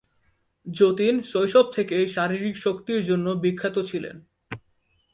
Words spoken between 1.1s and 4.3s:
শৈশব থেকেই শারীরিক শক্তির জন্য বিখ্যাত ছিলেন।